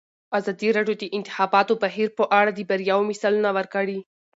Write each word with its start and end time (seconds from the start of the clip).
ازادي 0.37 0.69
راډیو 0.77 0.95
د 0.99 1.03
د 1.09 1.11
انتخاباتو 1.17 1.73
بهیر 1.83 2.07
په 2.17 2.23
اړه 2.39 2.51
د 2.53 2.59
بریاوو 2.69 3.09
مثالونه 3.11 3.49
ورکړي. 3.57 3.99